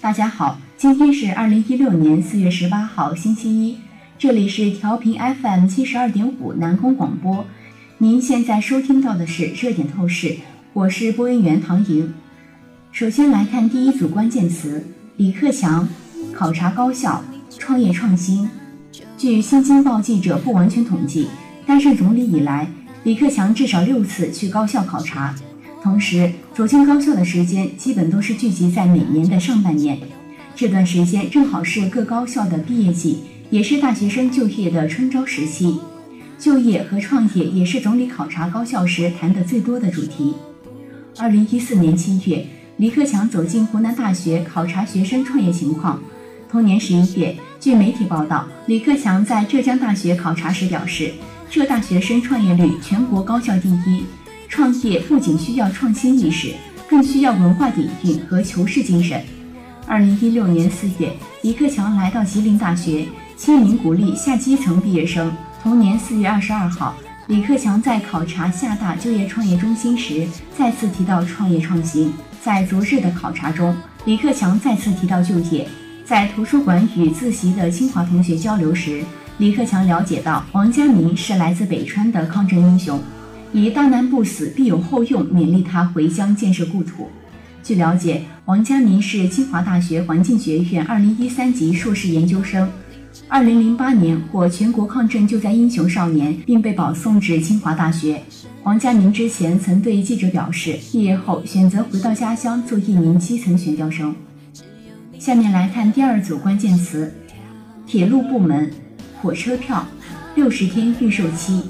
[0.00, 3.78] 大家好，今天是二零一六年四月十八号，星期一，
[4.18, 7.44] 这里是调频 FM 七十二点五南空广播。
[7.98, 10.36] 您现在收听到的是热点透视，
[10.74, 12.12] 我是播音员唐莹。
[12.92, 14.84] 首先来看第一组关键词：
[15.16, 15.88] 李克强
[16.32, 17.24] 考察高校、
[17.58, 18.48] 创业创新。
[19.16, 21.28] 据新京报记者不完全统计，
[21.66, 22.68] 担任总理以来，
[23.02, 25.34] 李克强至少六次去高校考察。
[25.86, 29.96] 同时，走进高校的时间基本都是聚集在每年的上半年，
[30.56, 33.18] 这段时间正好是各高校的毕业季，
[33.50, 35.78] 也是大学生就业的春招时期。
[36.40, 40.34] 就业和创业也是总理考察高校时谈的最多的主题。
[41.18, 42.44] 二零一四年七月，
[42.78, 46.02] 李克强走进湖南大学考察学生创业情况。
[46.50, 51.12] 同年十一月，据媒体报道，李克强在浙江大学考察时表示，
[51.48, 54.02] 浙大学生创业率全国高校第一。
[54.48, 56.54] 创业不仅需要创新意识，
[56.88, 59.22] 更需要文化底蕴和求是精神。
[59.86, 61.12] 二零一六年四月，
[61.42, 63.06] 李克强来到吉林大学，
[63.36, 65.32] 亲临鼓励下基层毕业生。
[65.62, 66.94] 同年四月二十二号，
[67.28, 72.12] 李克强在考察厦大就业创业中心时，再次提到创业创新。
[72.42, 75.68] 在昨日的考察中，李克强再次提到就业。
[76.04, 79.02] 在图书馆与自习的清华同学交流时，
[79.38, 83.00] 李克强了解到王家明是来自北川的抗震英雄。
[83.52, 87.08] 以“大难不死，必有后用”勉励他回乡建设故土。
[87.62, 92.70] 据了解，王佳明是清华大学环境学院2013级硕士研究生
[93.30, 98.22] ，2008年获全国抗震救灾英雄少年，并被保送至清华大学。
[98.62, 104.14] 王佳明之前曾对记者表示，毕业后选择回到家乡做一名基层选调生。
[105.18, 107.12] 下面来看第二组关键词：
[107.86, 108.70] 铁路部门，
[109.20, 109.86] 火车票，
[110.34, 111.62] 六十天预售期。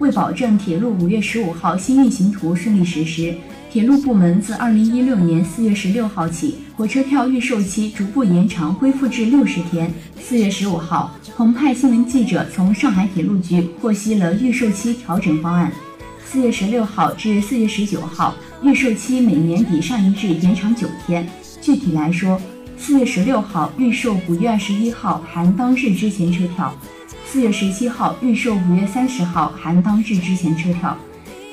[0.00, 3.34] 为保证铁路五月十五号新运行图顺利实施，
[3.70, 9.92] 铁路部门自二零一六年四月十六号起，火车票预售期逐步延长，恢复至六十天。
[10.18, 15.70] 四月十五号，澎湃新闻记者从上海铁路局获悉了预售期调整方案。
[16.24, 21.28] 四月十六号至四月十九号，预售期每年比上一日延长九天。
[21.60, 22.40] 具体来说，
[22.78, 26.74] 四月十六号预售五月二十一号含当日之前车票。
[27.32, 30.96] 四月十七号预售，五月三十号含当日之前车票；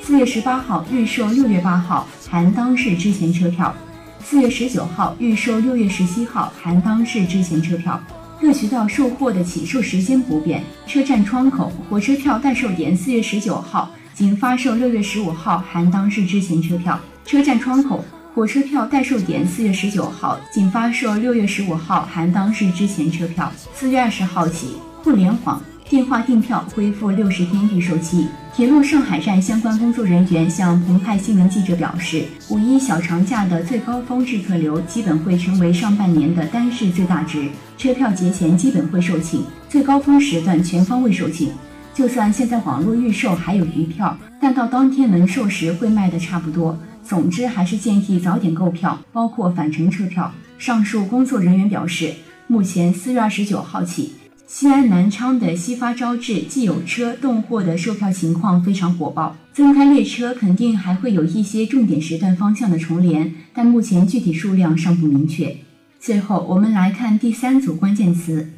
[0.02, 3.72] 四月十八号预售，六月八号含当日之前车票；
[4.20, 8.02] 四月十九号预售，六月十七号含当日之前车票。
[8.40, 10.64] 各渠道售货的起售时间不变。
[10.84, 16.98] 车站窗口、火车票代售点四月十九号仅发售六月十五号含当日之前车票。
[17.24, 23.52] 车站窗口、火车票代售点四月十九号仅发售六月十五号含当日之前车票。
[23.72, 24.74] 四月二十号起。
[25.08, 25.58] 互联网
[25.88, 28.28] 电话订票恢复六十天预售期。
[28.54, 37.48] 铁路上海站相关工作人员向澎湃新闻记者表示，五一小长假的最高峰日客流基本会成为上半年的单日最大值，
[37.78, 41.48] 车票节前基本会售罄，最高峰时段全方位售罄。
[41.94, 46.78] 就算现在网络预售还有余票，但到当天能售时会卖的差不多。
[47.02, 50.30] 总之，还是建议早点购票，包括返程车票。
[50.58, 52.12] 上述工作人员表示，
[52.46, 54.12] 目前四月二十九号起。
[54.50, 65.54] 西安南昌的西发招致既有车动货的售票情况非常火爆，增开列车肯定还会有一些重点时段方向的重联，但目前具体数量尚不明确。
[66.00, 68.48] 最后，我们来看第三组关键词：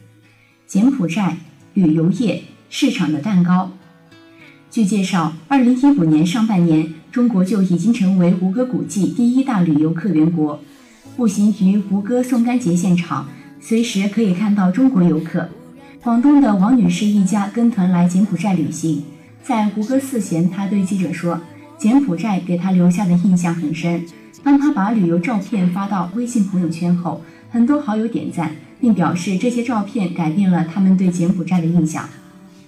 [0.64, 1.38] 柬埔寨
[1.74, 3.72] 旅游业市场的蛋糕。
[4.70, 10.60] 据介绍，二零一五年上半年，中国就已经成为吴哥古迹第一大旅游客源国。
[11.16, 13.28] 步行于吴哥宋干节现场，
[13.60, 15.48] 随时可以看到中国游客。
[16.02, 19.04] 广东的王女士一家跟团来柬埔寨旅行，
[19.42, 21.38] 在胡歌寺前，她对记者说
[21.76, 24.06] ：“柬埔寨给她留下的印象很深。
[24.42, 32.08] 当她把旅游照片发到微信朋友圈后，很多好友点赞，并表示这些照片改变了他们对柬埔寨的印象。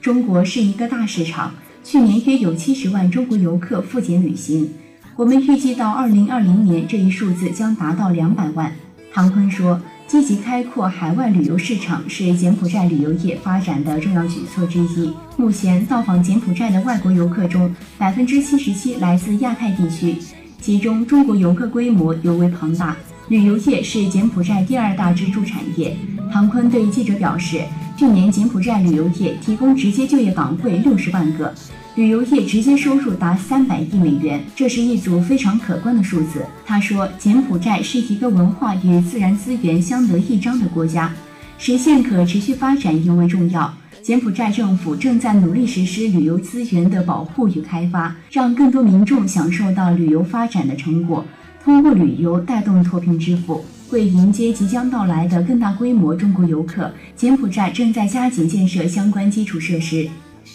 [0.02, 4.74] 中国是一个大市场，去年约有七十万中国游客赴柬旅行，
[5.16, 8.70] 我们预计到二零二零年这一数字将达到两百万。”
[9.10, 9.80] 唐坤说。
[10.12, 15.10] 积极开阔海外旅游市场是柬埔寨旅游业发展的重要举措之一。
[15.38, 20.14] 目前到访柬埔寨的外国游客中，百分之七十七来自亚太地区，
[20.60, 22.94] 其中中国游客规模尤为庞大。
[23.28, 25.96] 旅游业是柬埔寨第二大支柱产业。
[26.30, 27.62] 唐坤对记者表示，
[27.96, 31.52] 去年柬埔寨旅游业提供直接就业岗位六十万个。
[31.94, 36.44] 旅游业直接收入达三百亿美元，这是一组非常可观的数字。
[36.64, 41.12] 他说，柬埔寨是一个文化与自然资源相得益彰的国家，
[41.58, 43.72] 实现可持续发展尤为重要。
[44.02, 51.24] 柬埔寨政府正在努力实施旅游资源的保护与开发，让更多民众享受到旅游发展的成果，
[51.64, 53.64] 通过旅游带动脱贫致富。
[53.90, 60.08] 为迎接即将到来的更大规模中国游客，柬埔寨正在加紧建设相关基础设施。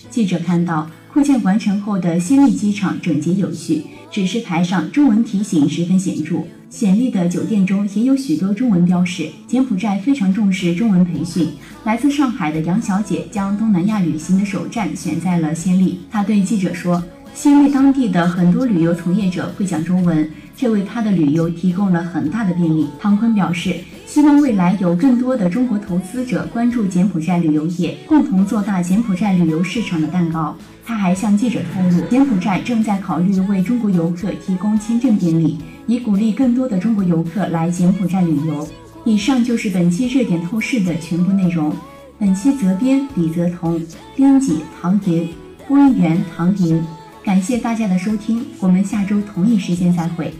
[0.09, 6.37] 记者看到，扩建完成后的暹粒机场整洁有序，指示牌上中文提醒十分显著。
[6.69, 9.29] 暹粒的酒店中也有许多中文标识。
[9.47, 11.49] 柬埔寨非常重视中文培训。
[11.85, 15.99] 来自上海的杨小姐将东南亚旅行的首站选在了暹粒。
[16.11, 17.01] 她对记者说。
[17.37, 22.87] 暹粒当地的很多旅游从业者会讲中文，这为他的旅游提供了很大的便利。
[22.99, 23.75] 唐坤表示，
[24.07, 30.57] 希望未来有更多的中国投资者关注柬埔寨旅游业，共同做大柬埔寨旅游市场的蛋糕。
[30.83, 38.67] 他还向记者透露，柬埔寨正在考虑为中国游客提供签证便利，以鼓励更多的中国游客来柬埔寨旅游。
[39.05, 41.71] 以上就是本期热点透视的全部内容。
[42.17, 43.79] 本期责编李泽彤，
[44.15, 45.29] 编辑唐莹，
[45.67, 46.83] 播音员唐莹。
[47.27, 50.33] 感谢大家的收听，我们下周同一时间再会。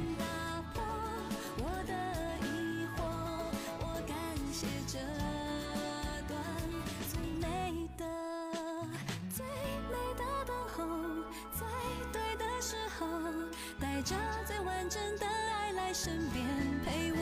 [13.79, 14.15] 带着
[14.47, 16.45] 最完整的爱来身边
[16.85, 17.17] 陪我，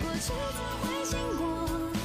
[0.00, 2.01] 过去总会经过。